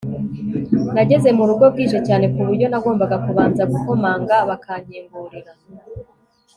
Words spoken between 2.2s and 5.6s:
kuburyo nagombaga kubanza gukomanga bakankingurira